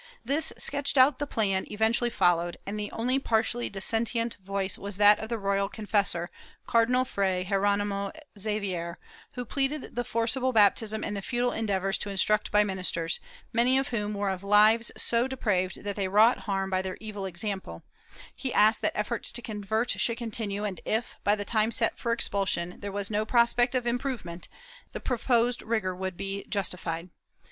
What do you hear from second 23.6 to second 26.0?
of improve ment, the proposed rigor